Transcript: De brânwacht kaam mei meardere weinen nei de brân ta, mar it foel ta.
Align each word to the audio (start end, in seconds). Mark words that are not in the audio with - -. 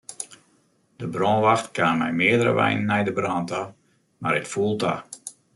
De 0.99 1.07
brânwacht 1.15 1.67
kaam 1.75 1.97
mei 1.99 2.13
meardere 2.19 2.53
weinen 2.59 2.87
nei 2.89 3.03
de 3.05 3.13
brân 3.17 3.45
ta, 3.49 3.61
mar 4.21 4.35
it 4.39 4.51
foel 4.53 4.73
ta. 4.81 4.93